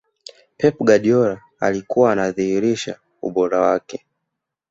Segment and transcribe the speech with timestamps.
[0.57, 4.05] pep guardiola alikuwa anadhirisha ubora wake